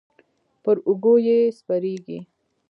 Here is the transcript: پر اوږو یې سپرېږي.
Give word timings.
پر 0.63 0.75
اوږو 0.87 1.15
یې 1.27 1.37
سپرېږي. 1.57 2.19